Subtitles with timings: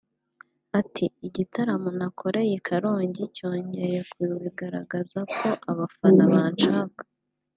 [0.79, 7.01] Ati “Igitaramo nakoreye i Karongi cyongeye kubigaragaza ko abafana banshaka